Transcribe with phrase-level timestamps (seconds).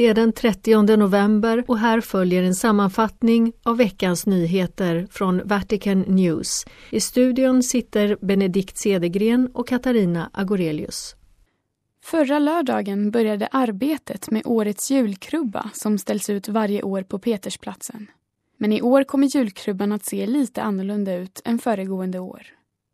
[0.00, 6.00] Det är den 30 november och här följer en sammanfattning av veckans nyheter från Vatican
[6.00, 6.64] News.
[6.90, 11.16] I studion sitter Benedikt Cedergren och Katarina Agorelius.
[12.04, 18.06] Förra lördagen började arbetet med årets julkrubba som ställs ut varje år på Petersplatsen.
[18.56, 22.46] Men i år kommer julkrubban att se lite annorlunda ut än föregående år.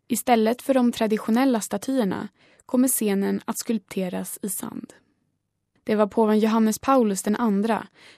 [0.08, 2.28] Istället för de traditionella statyerna
[2.66, 4.92] kommer scenen att skulpteras i sand.
[5.86, 7.34] Det var påven Johannes Paulus II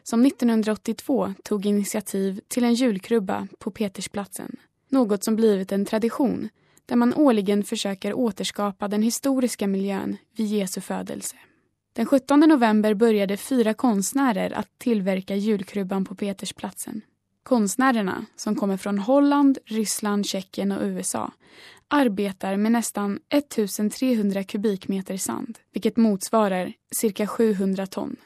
[0.03, 4.57] som 1982 tog initiativ till en julkrubba på Petersplatsen.
[4.89, 6.49] Något som blivit en tradition
[6.87, 11.37] där man årligen försöker återskapa den historiska miljön vid Jesu födelse.
[11.93, 17.03] Den 17 november började fyra konstnärer att tillverka julkrubban på Petersplatsen.
[17.43, 21.33] Konstnärerna, som kommer från Holland, Ryssland, Tjeckien och USA,
[21.89, 28.17] arbetar med nästan 1300 kubikmeter sand, vilket motsvarar cirka 700 ton.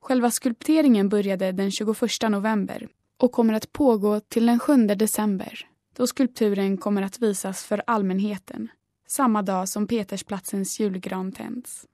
[0.00, 1.98] Själva skulpteringen började den 21
[2.28, 7.82] november och kommer att pågå till den 7 december då skulpturen kommer att visas för
[7.86, 8.68] allmänheten
[9.08, 11.86] samma dag som Petersplatsens julgran tänds.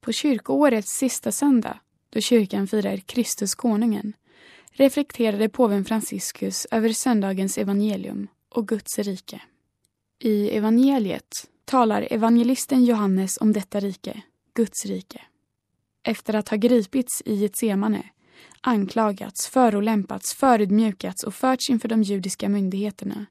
[0.00, 4.12] På kyrkoårets sista söndag, då kyrkan firar Kristus konungen,
[4.72, 9.42] reflekterade påven Franciscus över söndagens evangelium och Guds rike.
[10.18, 14.22] I evangeliet talar evangelisten Johannes om detta rike,
[14.54, 15.20] Guds rike.
[16.02, 18.02] Efter att ha gripits i Getsemane,
[18.60, 23.26] anklagats, förolämpats, förödmjukats och förts inför de judiska myndigheterna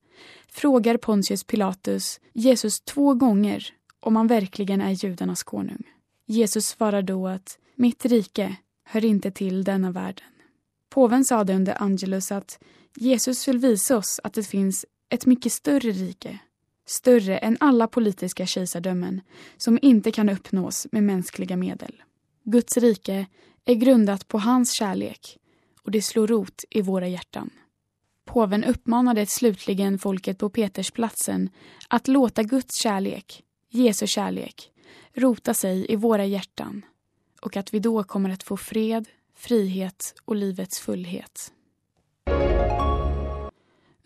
[0.52, 5.84] frågar Pontius Pilatus Jesus två gånger om han verkligen är judarnas konung.
[6.26, 10.26] Jesus svarar då att mitt rike hör inte till denna världen.
[10.90, 12.60] Påven sade under Angelus att
[12.96, 16.40] Jesus vill visa oss att det finns ett mycket större rike,
[16.86, 19.22] större än alla politiska kejsardömen,
[19.58, 22.04] som inte kan uppnås med mänskliga medel.
[22.44, 23.26] Guds rike
[23.66, 25.38] är grundat på hans kärlek
[25.84, 27.50] och det slår rot i våra hjärtan.
[28.26, 31.50] Påven uppmanade slutligen folket på Petersplatsen
[31.88, 34.72] att låta Guds kärlek, Jesu kärlek,
[35.14, 36.86] rota sig i våra hjärtan
[37.42, 41.54] och att vi då kommer att få fred, frihet och livets fullhet.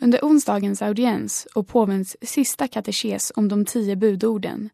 [0.04, 4.70] Under onsdagens audiens och påvens sista katekes om de tio budorden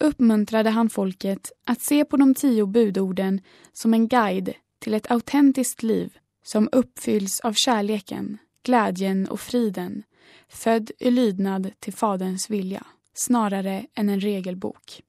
[0.00, 3.40] uppmuntrade han folket att se på de tio budorden
[3.72, 10.02] som en guide till ett autentiskt liv som uppfylls av kärleken, glädjen och friden
[10.48, 15.02] född i lydnad till Faderns vilja, snarare än en regelbok.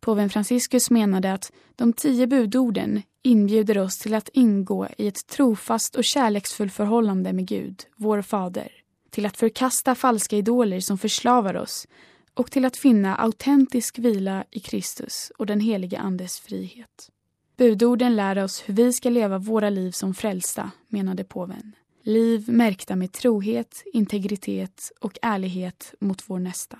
[0.00, 5.96] Påven Franciscus menade att de tio budorden inbjuder oss till att ingå i ett trofast
[5.96, 8.77] och kärleksfullt förhållande med Gud, vår Fader
[9.10, 11.86] till att förkasta falska idoler som förslavar oss
[12.34, 17.10] och till att finna autentisk vila i Kristus och den helige Andes frihet.
[17.56, 21.72] Budorden lär oss hur vi ska leva våra liv som frälsta, menade påven.
[22.02, 26.78] Liv märkta med trohet, integritet och ärlighet mot vår nästa.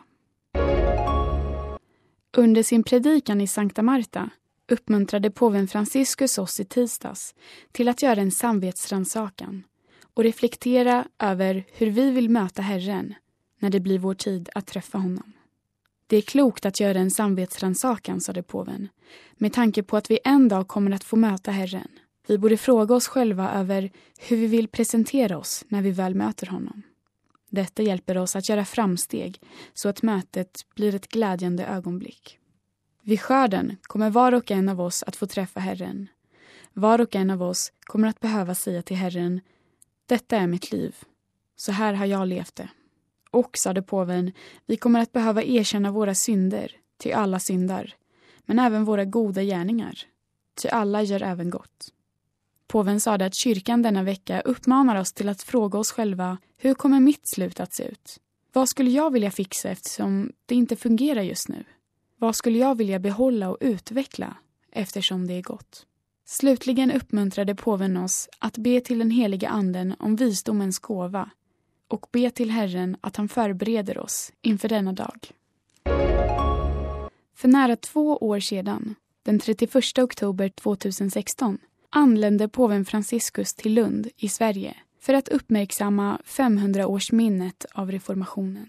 [2.36, 4.30] Under sin predikan i Sankta Marta
[4.68, 7.34] uppmuntrade påven Franciscus oss i tisdags
[7.72, 9.64] till att göra en samvetsrannsakan
[10.18, 13.14] och reflektera över hur vi vill möta Herren
[13.58, 15.32] när det blir vår tid att träffa honom.
[16.06, 18.88] Det är klokt att göra en samvetsrannsakan, sade påven,
[19.36, 21.88] med tanke på att vi en dag kommer att få möta Herren.
[22.26, 26.46] Vi borde fråga oss själva över hur vi vill presentera oss när vi väl möter
[26.46, 26.82] honom.
[27.50, 29.40] Detta hjälper oss att göra framsteg
[29.74, 32.38] så att mötet blir ett glädjande ögonblick.
[33.02, 36.08] Vid skörden kommer var och en av oss att få träffa Herren.
[36.72, 39.40] Var och en av oss kommer att behöva säga till Herren
[40.08, 40.96] detta är mitt liv.
[41.56, 42.68] Så här har jag levt det.
[43.30, 44.32] Och, sade påven,
[44.66, 47.94] vi kommer att behöva erkänna våra synder, till alla syndar,
[48.46, 49.98] men även våra goda gärningar,
[50.62, 51.92] ty alla gör även gott.
[52.66, 57.00] Påven sade att kyrkan denna vecka uppmanar oss till att fråga oss själva hur kommer
[57.00, 58.20] mitt slut att se ut?
[58.52, 61.64] Vad skulle jag vilja fixa eftersom det inte fungerar just nu?
[62.16, 64.36] Vad skulle jag vilja behålla och utveckla
[64.72, 65.86] eftersom det är gott?
[66.30, 71.30] Slutligen uppmuntrade påven oss att be till den heliga anden om visdomens gåva
[71.88, 75.30] och be till Herren att han förbereder oss inför denna dag.
[77.36, 81.58] För nära två år sedan, den 31 oktober 2016,
[81.90, 88.68] anlände påven Franciscus till Lund i Sverige för att uppmärksamma 500-årsminnet av reformationen.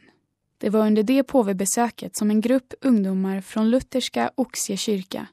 [0.58, 5.28] Det var under det påvebesöket som en grupp ungdomar från lutherska Oxie kyrka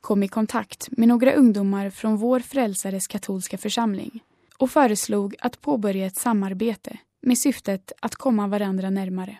[0.00, 4.22] kom i kontakt med några ungdomar från vår frälsares katolska församling
[4.58, 9.38] och föreslog att påbörja ett samarbete med syftet att komma varandra närmare.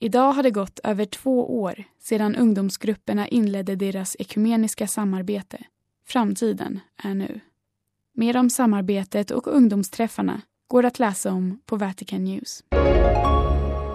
[0.00, 5.64] Idag har det gått över två år sedan ungdomsgrupperna inledde deras ekumeniska samarbete
[6.10, 7.40] Framtiden är nu.
[8.14, 12.64] Mer om samarbetet och ungdomsträffarna går att läsa om på Vatican News.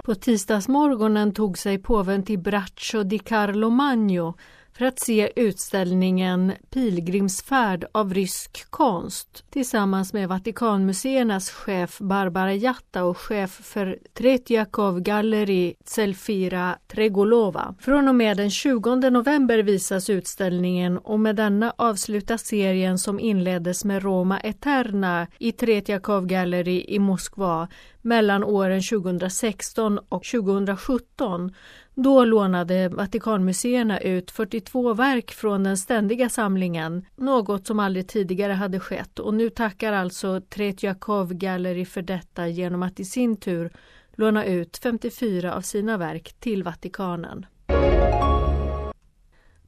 [0.04, 4.34] På tisdagsmorgonen tog sig påven till Braccio di Carlo Magno
[4.78, 13.18] för att se utställningen Pilgrimsfärd av rysk konst tillsammans med Vatikanmuseernas chef Barbara Jatta och
[13.18, 17.74] chef för Tretjakov Gallery Zelfira Tregolova.
[17.80, 23.84] Från och med den 20 november visas utställningen och med denna avslutas serien som inleddes
[23.84, 27.68] med Roma Eterna i Tretjakov Gallery i Moskva
[28.02, 31.52] mellan åren 2016 och 2017
[31.96, 38.80] då lånade Vatikanmuseerna ut 42 verk från den ständiga samlingen, något som aldrig tidigare hade
[38.80, 43.70] skett och nu tackar alltså Tretjakov Gallery för detta genom att i sin tur
[44.14, 47.46] låna ut 54 av sina verk till Vatikanen.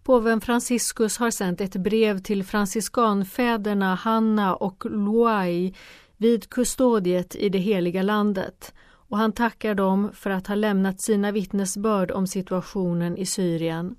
[0.02, 5.75] Påven Franciscus har sänt ett brev till franciskanfäderna Hanna och Luai
[6.16, 8.72] vid kustodiet i det heliga landet
[9.08, 13.96] och han tackar dem för att ha lämnat sina vittnesbörd om situationen i Syrien.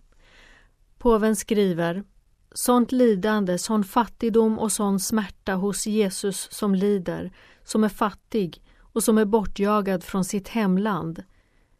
[0.98, 2.04] Påven skriver
[2.52, 7.32] Sånt lidande, sån fattigdom och sån smärta hos Jesus som lider,
[7.64, 11.24] som är fattig och som är bortjagad från sitt hemland.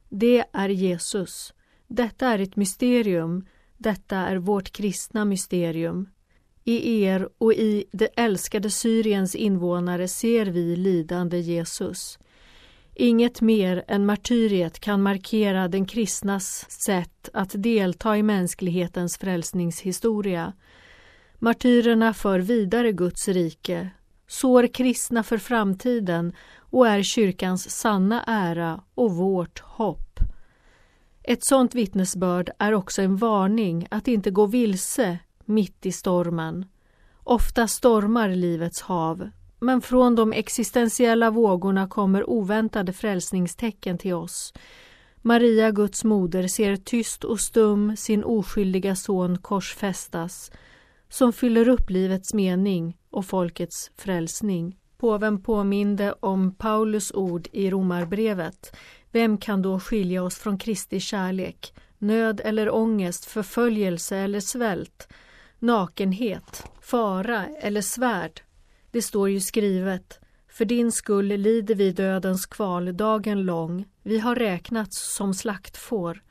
[0.10, 1.54] Det är Jesus.
[1.88, 3.46] Detta är ett mysterium.
[3.78, 6.10] Detta är vårt kristna mysterium.
[6.64, 12.20] I er och i det älskade Syriens invånare ser vi lidande Jesus.
[13.02, 20.54] Inget mer än martyriet kan markera den kristnas sätt att delta i mänsklighetens frälsningshistoria.
[21.36, 23.90] Martyrerna för vidare Guds rike,
[24.28, 30.20] sår kristna för framtiden och är kyrkans sanna ära och vårt hopp.
[31.24, 36.66] Ett sådant vittnesbörd är också en varning att inte gå vilse mitt i stormen.
[37.24, 39.30] Ofta stormar livets hav,
[39.60, 44.54] men från de existentiella vågorna kommer oväntade frälsningstecken till oss.
[45.22, 50.52] Maria, Guds moder, ser tyst och stum sin oskyldiga son korsfästas
[51.10, 54.78] som fyller upp livets mening och folkets frälsning.
[54.98, 58.76] Påven påminde om Paulus ord i Romarbrevet.
[59.12, 61.74] Vem kan då skilja oss från Kristi kärlek?
[61.98, 65.08] Nöd eller ångest, förföljelse eller svält?
[65.60, 68.42] Nakenhet, fara eller svärd?
[68.92, 73.86] Det står ju skrivet För din skull lider vi dödens kval dagen lång.
[74.04, 76.22] Vi har räknats som slaktfår.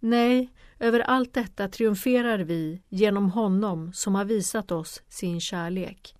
[0.00, 6.14] Nej, över allt detta triumferar vi genom honom som har visat oss sin kärlek.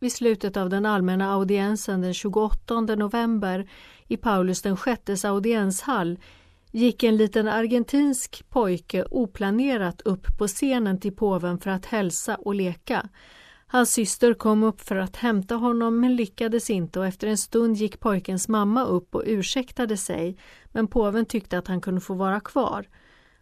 [0.00, 3.70] Vid slutet av den allmänna audiensen den 28 november
[4.08, 6.18] i Paulus den sjättes audienshall
[6.70, 12.54] gick en liten argentinsk pojke oplanerat upp på scenen till påven för att hälsa och
[12.54, 13.08] leka.
[13.72, 17.76] Hans syster kom upp för att hämta honom men lyckades inte och efter en stund
[17.76, 20.36] gick pojkens mamma upp och ursäktade sig
[20.72, 22.88] men påven tyckte att han kunde få vara kvar.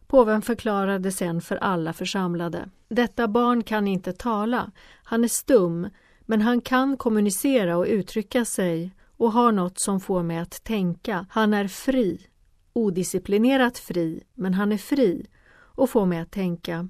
[0.07, 2.71] Påven förklarade sen för alla församlade.
[2.89, 4.71] Detta barn kan inte tala,
[5.03, 5.89] han är stum,
[6.21, 11.27] men han kan kommunicera och uttrycka sig och har något som får mig att tänka.
[11.31, 12.27] Han är fri,
[12.73, 16.89] odisciplinerat fri, men han är fri och får mig att tänka.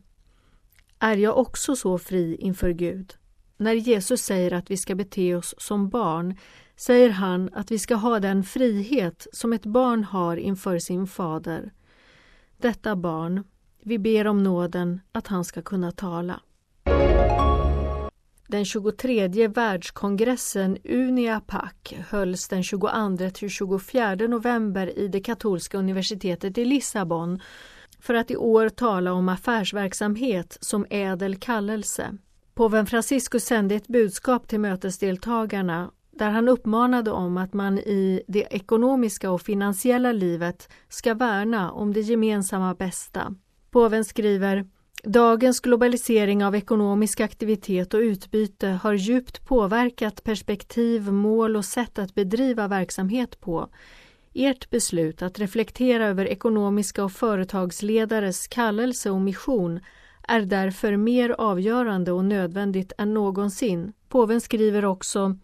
[0.99, 3.15] Är jag också så fri inför Gud?
[3.61, 6.37] När Jesus säger att vi ska bete oss som barn
[6.77, 11.73] säger han att vi ska ha den frihet som ett barn har inför sin fader.
[12.57, 13.45] Detta barn,
[13.83, 16.41] vi ber om nåden att han ska kunna tala.
[18.47, 27.41] Den 23 världskongressen UNIAPAC, hölls den 22-24 november i det katolska universitetet i Lissabon
[27.99, 32.19] för att i år tala om affärsverksamhet som ädel kallelse.
[32.55, 38.47] Påven Franciscus sände ett budskap till mötesdeltagarna där han uppmanade om att man i det
[38.51, 43.35] ekonomiska och finansiella livet ska värna om det gemensamma bästa.
[43.71, 44.67] Påven skriver
[45.05, 52.15] Dagens globalisering av ekonomisk aktivitet och utbyte har djupt påverkat perspektiv, mål och sätt att
[52.15, 53.69] bedriva verksamhet på.
[54.35, 59.81] Ert beslut att reflektera över ekonomiska och företagsledares kallelse och mission
[60.31, 63.93] är därför mer avgörande och nödvändigt än någonsin.
[64.09, 65.37] Påven skriver också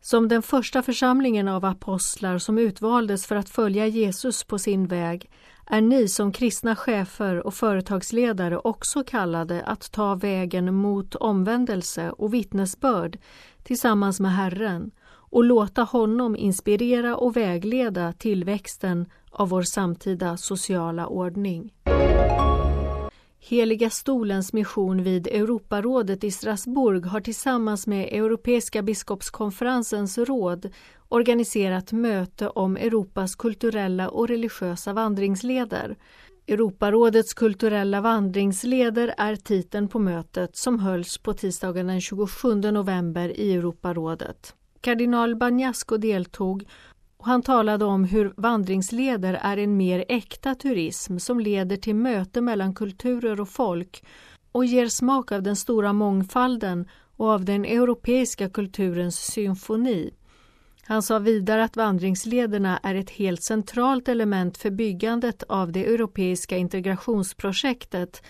[0.00, 5.30] som den första församlingen av apostlar som utvaldes för att följa Jesus på sin väg
[5.66, 12.34] är ni som kristna chefer och företagsledare också kallade att ta vägen mot omvändelse och
[12.34, 13.18] vittnesbörd
[13.62, 21.72] tillsammans med Herren och låta honom inspirera och vägleda tillväxten av vår samtida sociala ordning.
[23.48, 30.70] Heliga stolens mission vid Europarådet i Strasbourg har tillsammans med Europeiska biskopskonferensens råd
[31.08, 35.96] organiserat möte om Europas kulturella och religiösa vandringsleder.
[36.46, 43.54] Europarådets kulturella vandringsleder är titeln på mötet som hölls på tisdagen den 27 november i
[43.54, 44.54] Europarådet.
[44.80, 46.64] Kardinal Bagnasco deltog
[47.26, 52.40] och han talade om hur vandringsleder är en mer äkta turism som leder till möte
[52.40, 54.04] mellan kulturer och folk
[54.52, 60.14] och ger smak av den stora mångfalden och av den europeiska kulturens symfoni.
[60.82, 66.56] Han sa vidare att vandringslederna är ett helt centralt element för byggandet av det europeiska
[66.56, 68.22] integrationsprojektet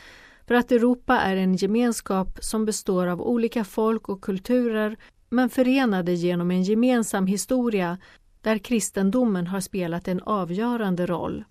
[0.47, 4.97] för att Europa är en gemenskap som består av olika folk och kulturer
[5.29, 7.99] men förenade genom en gemensam historia
[8.47, 11.45] där kristendomen har spelat en avgörande roll.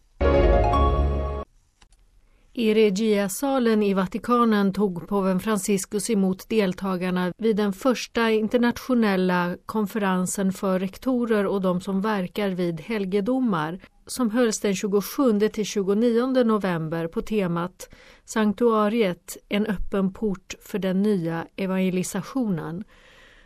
[2.53, 10.79] I Regiasalen i Vatikanen tog påven Franciscus emot deltagarna vid den första internationella konferensen för
[10.79, 17.21] rektorer och de som verkar vid helgedomar som hölls den 27 till 29 november på
[17.21, 17.89] temat
[18.25, 22.83] Sanktuariet, en öppen port för den nya evangelisationen.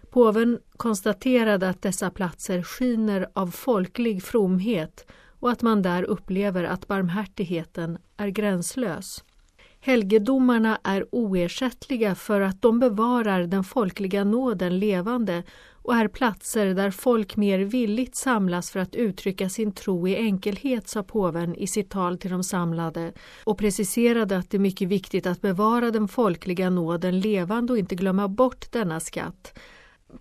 [0.09, 6.87] Påven konstaterade att dessa platser skiner av folklig fromhet och att man där upplever att
[6.87, 9.23] barmhärtigheten är gränslös.
[9.81, 16.91] Helgedomarna är oersättliga för att de bevarar den folkliga nåden levande och är platser där
[16.91, 21.89] folk mer villigt samlas för att uttrycka sin tro i enkelhet, sa påven i sitt
[21.89, 23.13] tal till de samlade
[23.43, 27.95] och preciserade att det är mycket viktigt att bevara den folkliga nåden levande och inte
[27.95, 29.59] glömma bort denna skatt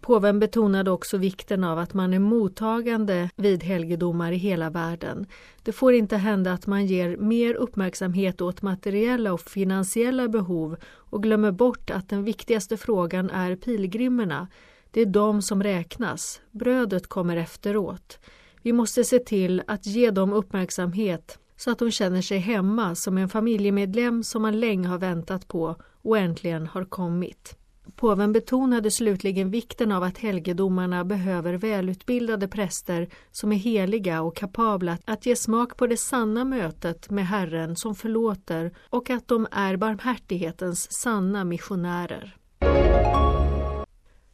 [0.00, 5.26] Påven betonade också vikten av att man är mottagande vid helgedomar i hela världen.
[5.62, 11.22] Det får inte hända att man ger mer uppmärksamhet åt materiella och finansiella behov och
[11.22, 14.48] glömmer bort att den viktigaste frågan är pilgrimerna.
[14.90, 16.40] Det är de som räknas.
[16.50, 18.18] Brödet kommer efteråt.
[18.62, 23.18] Vi måste se till att ge dem uppmärksamhet så att de känner sig hemma som
[23.18, 27.57] en familjemedlem som man länge har väntat på och äntligen har kommit.
[27.96, 34.98] Påven betonade slutligen vikten av att helgedomarna behöver välutbildade präster som är heliga och kapabla
[35.04, 39.76] att ge smak på det sanna mötet med Herren som förlåter och att de är
[39.76, 42.36] barmhärtighetens sanna missionärer.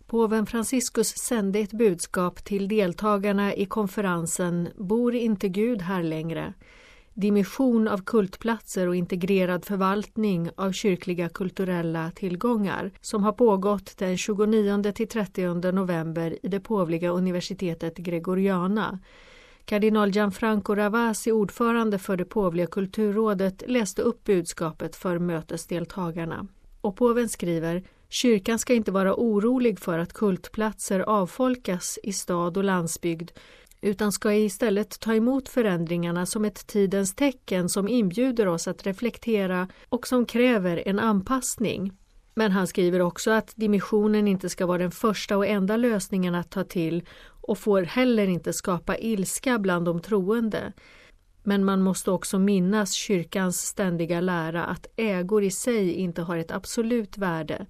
[0.06, 6.54] Påven Franciscus sände ett budskap till deltagarna i konferensen Bor inte Gud här längre?
[7.14, 14.92] Dimension av kultplatser och integrerad förvaltning av kyrkliga kulturella tillgångar som har pågått den 29
[14.92, 18.98] till 30 november i det påvliga universitetet Gregoriana.
[19.64, 26.46] Kardinal Gianfranco Ravasi, ordförande för det påvliga kulturrådet, läste upp budskapet för mötesdeltagarna.
[26.80, 32.64] Och påven skriver Kyrkan ska inte vara orolig för att kultplatser avfolkas i stad och
[32.64, 33.30] landsbygd
[33.84, 39.68] utan ska istället ta emot förändringarna som ett tidens tecken som inbjuder oss att reflektera
[39.88, 41.92] och som kräver en anpassning.
[42.34, 46.50] Men han skriver också att dimensionen inte ska vara den första och enda lösningen att
[46.50, 50.72] ta till och får heller inte skapa ilska bland de troende.
[51.42, 56.50] Men man måste också minnas kyrkans ständiga lära att ägor i sig inte har ett
[56.50, 57.66] absolut värde.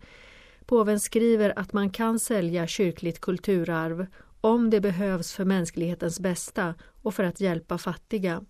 [0.66, 4.06] Påven skriver att man kan sälja kyrkligt kulturarv
[4.44, 8.44] om det behövs för mänsklighetens bästa och för att hjälpa fattiga.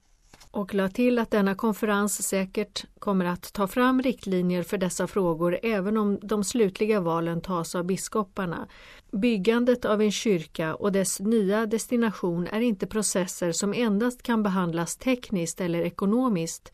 [0.50, 5.58] Och la till att denna konferens säkert kommer att ta fram riktlinjer för dessa frågor
[5.62, 8.68] även om de slutliga valen tas av biskoparna.
[9.12, 14.96] Byggandet av en kyrka och dess nya destination är inte processer som endast kan behandlas
[14.96, 16.72] tekniskt eller ekonomiskt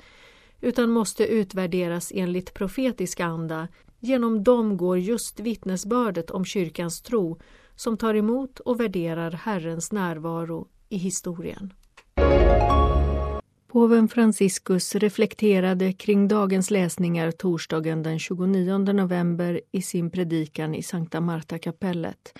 [0.61, 3.69] utan måste utvärderas enligt profetisk anda.
[3.99, 7.39] Genom dem går just vittnesbördet om kyrkans tro
[7.81, 11.73] som tar emot och värderar Herrens närvaro i historien.
[13.69, 21.21] Påven Franciscus reflekterade kring dagens läsningar torsdagen den 29 november i sin predikan i Sankta
[21.21, 22.39] Marta-kapellet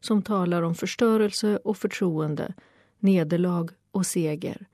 [0.00, 2.54] som talar om förstörelse och förtroende,
[2.98, 4.66] nederlag och seger.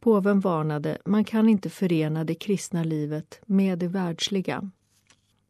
[0.00, 4.70] Påven varnade man kan inte förena det kristna livet med det världsliga.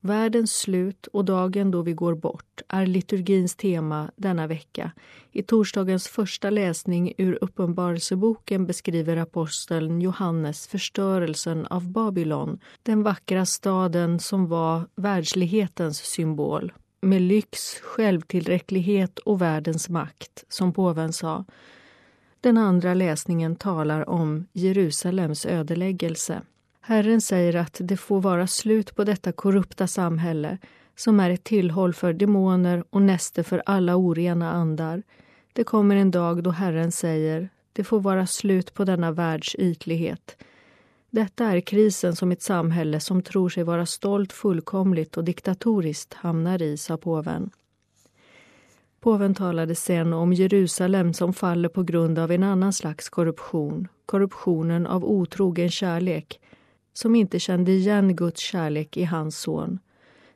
[0.04, 4.92] Världens slut och dagen då vi går bort är liturgins tema denna vecka.
[5.32, 14.18] I torsdagens första läsning ur Uppenbarelseboken beskriver aposteln Johannes förstörelsen av Babylon, den vackra staden
[14.18, 21.44] som var världslighetens symbol med lyx, självtillräcklighet och världens makt, som påven sa.
[22.40, 26.42] Den andra läsningen talar om Jerusalems ödeläggelse.
[26.85, 30.59] Herren säger att det får vara slut på detta korrupta samhälle
[30.97, 35.03] som är ett tillhåll för demoner och näste för alla orena andar.
[35.53, 40.37] Det kommer en dag då Herren säger det får vara slut på denna världs ytlighet.
[41.11, 46.62] Detta är krisen som ett samhälle som tror sig vara stolt, fullkomligt och diktatoriskt hamnar
[46.62, 47.51] i, sa påven.
[49.01, 54.87] Påven talade sen om Jerusalem som faller på grund av en annan slags korruption, korruptionen
[54.87, 56.41] av otrogen kärlek,
[56.92, 59.78] som inte kände igen Guds kärlek i hans son.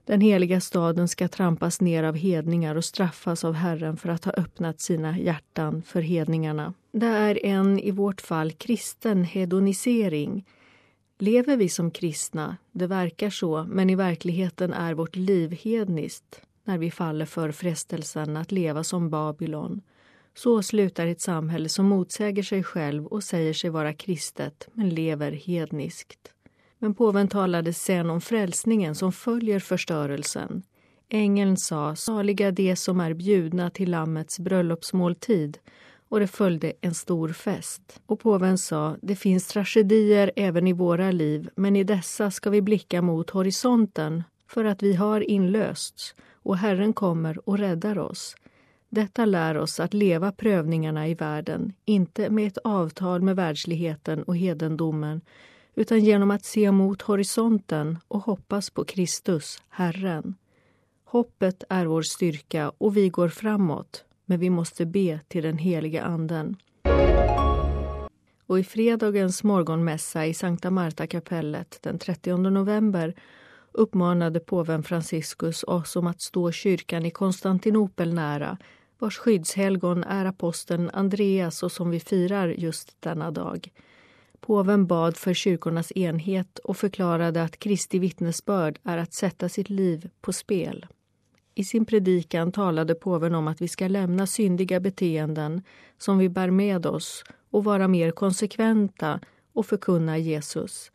[0.07, 4.33] Den heliga staden ska trampas ner av hedningar och straffas av Herren för att ha
[4.33, 6.75] öppnat sina hjärtan för hedningarna.
[6.93, 10.47] Det är en, i vårt fall, kristen hedonisering.
[11.19, 12.57] Lever vi som kristna?
[12.73, 18.37] Det verkar så, men i verkligheten är vårt liv hedniskt när vi faller för frestelsen
[18.37, 19.81] att leva som Babylon.
[20.35, 25.33] Så slutar ett samhälle som motsäger sig själv och säger sig vara kristet, men lever
[25.33, 26.33] hedniskt.
[26.79, 30.63] Men påven talade sen om frälsningen som följer förstörelsen.
[31.09, 35.59] Ängeln sa, saliga de som är bjudna till Lammets bröllopsmåltid
[36.09, 38.01] och det följde en stor fest.
[38.07, 42.63] Och påven sa, det finns tragedier även i våra liv men i dessa ska vi
[42.63, 48.37] blicka mot horisonten för att vi har inlösts och Herren kommer och räddar oss.
[48.89, 54.37] Detta lär oss att leva prövningarna i världen, inte med ett avtal med världsligheten och
[54.37, 55.21] hedendomen
[55.77, 60.35] utan genom att se mot horisonten och hoppas på Kristus, Herren.
[61.05, 66.03] Hoppet är vår styrka och vi går framåt, men vi måste be till den heliga
[66.03, 66.57] Anden.
[68.47, 73.15] Och i fredagens morgonmässa i Sankta Marta-kapellet den 30 november
[73.73, 78.59] uppmanade påven Franciscus oss om att stå kyrkan i Konstantinopel nära
[78.99, 83.71] vars skyddshelgon är aposteln Andreas och som vi firar just denna dag.
[84.47, 90.11] Påven bad för kyrkornas enhet och förklarade att Kristi vittnesbörd är att sätta sitt liv
[90.21, 90.87] på spel.
[91.55, 95.63] I sin predikan talade påven om att vi ska lämna syndiga beteenden
[95.99, 99.21] som vi bär med oss och vara mer konsekventa
[99.53, 100.91] och förkunna Jesus.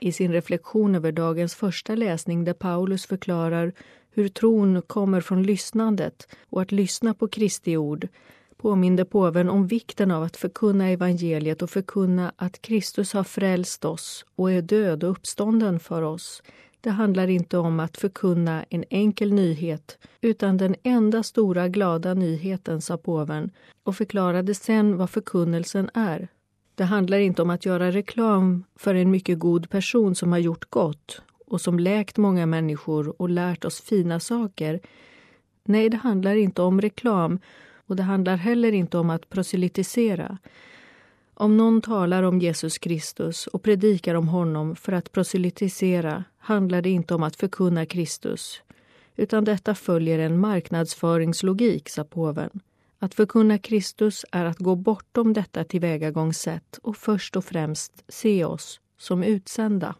[0.00, 3.72] I sin reflektion över dagens första läsning där Paulus förklarar
[4.10, 8.08] hur tron kommer från lyssnandet och att lyssna på Kristi ord
[8.66, 14.24] påminde påven om vikten av att förkunna evangeliet och förkunna att Kristus har frälst oss
[14.36, 16.42] och är död och uppstånden för oss.
[16.80, 22.80] Det handlar inte om att förkunna en enkel nyhet utan den enda stora glada nyheten,
[22.80, 23.50] sa påven
[23.82, 26.28] och förklarade sen vad förkunnelsen är.
[26.74, 30.70] Det handlar inte om att göra reklam för en mycket god person som har gjort
[30.70, 34.80] gott och som läkt många människor och lärt oss fina saker.
[35.64, 37.38] Nej, det handlar inte om reklam
[37.86, 40.38] och det handlar heller inte om att proselytisera.
[41.34, 46.90] Om någon talar om Jesus Kristus och predikar om honom för att proselytisera handlar det
[46.90, 48.62] inte om att förkunna Kristus
[49.16, 52.60] utan detta följer en marknadsföringslogik, sa påven.
[52.98, 58.80] Att förkunna Kristus är att gå bortom detta tillvägagångssätt och först och främst se oss
[58.98, 59.94] som utsända.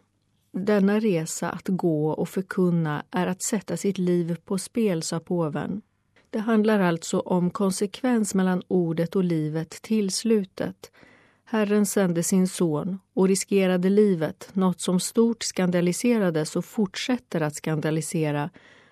[0.51, 5.81] Denna resa att gå och förkunna är att sätta sitt liv på spel, sa påven.
[6.29, 10.91] Det handlar alltså om konsekvens mellan ordet och livet till slutet.
[11.45, 18.49] Herren sände sin son och riskerade livet, något som stort skandaliserades och fortsätter att skandalisera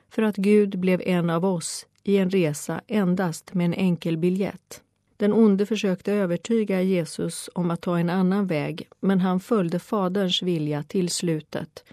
[0.10, 4.82] för att Gud blev en av oss i en resa endast med en enkel biljett.
[5.18, 10.42] Den onde försökte övertyga Jesus om att ta en annan väg men han följde Faderns
[10.42, 11.84] vilja till slutet.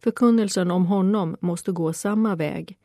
[0.00, 2.78] Förkunnelsen om honom måste gå samma väg.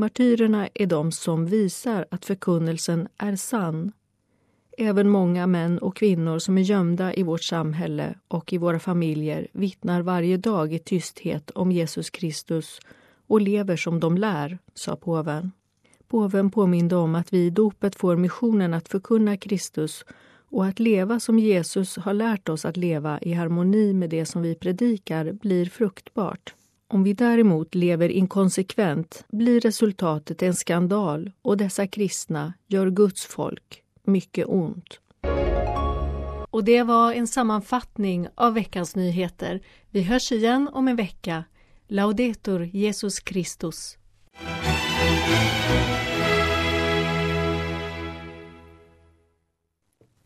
[0.00, 3.92] Martyrerna är de som visar att förkunnelsen är sann.
[4.78, 9.48] Även många män och kvinnor som är gömda i vårt samhälle och i våra familjer
[9.52, 12.80] vittnar varje dag i tysthet om Jesus Kristus
[13.26, 15.52] och lever som de lär, sa påven.
[16.08, 20.04] Påven påminde om att vi i dopet får missionen att förkunna Kristus
[20.50, 24.42] och att leva som Jesus har lärt oss att leva i harmoni med det som
[24.42, 26.54] vi predikar blir fruktbart.
[26.90, 33.82] Om vi däremot lever inkonsekvent blir resultatet en skandal och dessa kristna gör Guds folk
[34.04, 35.00] mycket ont.
[36.50, 39.60] Och det var en sammanfattning av veckans nyheter.
[39.90, 41.44] Vi hörs igen om en vecka.
[41.88, 43.98] Laudetur Jesus Christus.